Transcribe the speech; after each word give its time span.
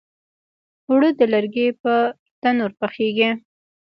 اوړه 0.89 1.09
د 1.19 1.21
لرګي 1.33 1.67
پر 1.81 2.01
تنور 2.41 2.71
پخیږي 2.79 3.31